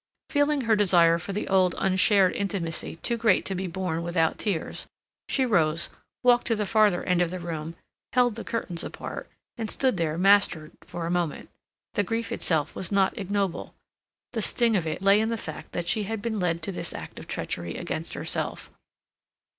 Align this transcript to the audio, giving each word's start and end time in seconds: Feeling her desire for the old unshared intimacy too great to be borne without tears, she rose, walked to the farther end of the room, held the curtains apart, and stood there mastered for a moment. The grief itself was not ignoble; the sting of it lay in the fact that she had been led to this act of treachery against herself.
Feeling 0.31 0.61
her 0.61 0.75
desire 0.75 1.19
for 1.19 1.31
the 1.31 1.47
old 1.47 1.75
unshared 1.77 2.33
intimacy 2.35 2.95
too 2.95 3.17
great 3.17 3.45
to 3.45 3.53
be 3.53 3.67
borne 3.67 4.01
without 4.01 4.39
tears, 4.39 4.87
she 5.29 5.45
rose, 5.45 5.91
walked 6.23 6.47
to 6.47 6.55
the 6.55 6.65
farther 6.65 7.03
end 7.03 7.21
of 7.21 7.29
the 7.29 7.37
room, 7.39 7.75
held 8.13 8.33
the 8.33 8.43
curtains 8.43 8.83
apart, 8.83 9.27
and 9.57 9.69
stood 9.69 9.97
there 9.97 10.17
mastered 10.17 10.71
for 10.87 11.05
a 11.05 11.11
moment. 11.11 11.49
The 11.93 12.01
grief 12.01 12.31
itself 12.31 12.73
was 12.75 12.91
not 12.91 13.15
ignoble; 13.15 13.75
the 14.33 14.41
sting 14.41 14.75
of 14.75 14.87
it 14.87 15.03
lay 15.03 15.21
in 15.21 15.29
the 15.29 15.37
fact 15.37 15.71
that 15.73 15.87
she 15.87 16.01
had 16.05 16.19
been 16.19 16.39
led 16.39 16.63
to 16.63 16.71
this 16.71 16.93
act 16.93 17.19
of 17.19 17.27
treachery 17.27 17.75
against 17.77 18.15
herself. 18.15 18.71